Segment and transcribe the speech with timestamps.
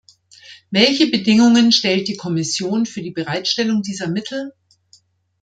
[0.71, 4.51] Welche Bedingungen stellt die Kommission für die Bereitstellung dieser Mittel?